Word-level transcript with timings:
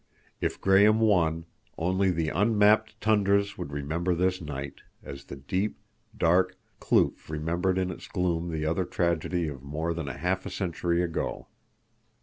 If 0.41 0.59
Graham 0.59 0.99
won, 0.99 1.45
only 1.77 2.09
the 2.09 2.29
unmapped 2.29 2.99
tundras 3.01 3.55
would 3.55 3.71
remember 3.71 4.15
this 4.15 4.41
night, 4.41 4.81
as 5.03 5.25
the 5.25 5.35
deep, 5.35 5.77
dark 6.17 6.55
kloof 6.79 7.29
remembered 7.29 7.77
in 7.77 7.91
its 7.91 8.07
gloom 8.07 8.49
the 8.49 8.65
other 8.65 8.83
tragedy 8.85 9.47
of 9.47 9.61
more 9.61 9.93
than 9.93 10.07
half 10.07 10.43
a 10.43 10.49
century 10.49 11.03
ago. 11.03 11.49